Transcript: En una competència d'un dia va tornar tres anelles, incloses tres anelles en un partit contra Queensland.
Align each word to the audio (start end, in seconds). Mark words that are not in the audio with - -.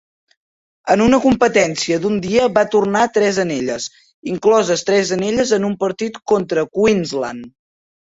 En 0.93 1.01
una 1.07 1.17
competència 1.25 1.99
d'un 2.05 2.15
dia 2.23 2.47
va 2.55 2.63
tornar 2.75 3.03
tres 3.17 3.37
anelles, 3.43 3.85
incloses 4.31 4.85
tres 4.87 5.13
anelles 5.19 5.53
en 5.59 5.69
un 5.69 5.77
partit 5.85 6.19
contra 6.33 6.65
Queensland. 6.79 7.45